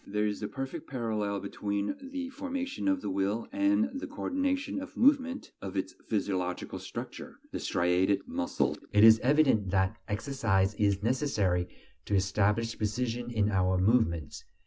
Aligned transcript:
There 0.07 0.25
is 0.25 0.41
a 0.41 0.47
perfect 0.47 0.89
parallel 0.89 1.39
between 1.41 1.95
the 2.11 2.29
formation 2.31 2.87
of 2.87 3.01
the 3.01 3.09
will 3.11 3.47
and 3.51 3.87
the 3.93 4.07
coordination 4.07 4.81
of 4.81 4.97
movement 4.97 5.51
of 5.61 5.77
its 5.77 5.93
physiological 6.09 6.79
structure, 6.79 7.37
the 7.51 7.59
striated 7.59 8.27
muscles. 8.27 8.79
It 8.93 9.03
is 9.03 9.19
evident 9.19 9.69
that 9.69 9.95
exercise 10.07 10.73
is 10.73 11.03
necessary 11.03 11.67
to 12.05 12.15
establish 12.15 12.75
precision 12.79 13.29
in 13.29 13.51
our 13.51 13.77
movements. 13.77 14.43